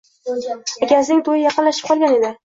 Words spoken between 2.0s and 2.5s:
edi.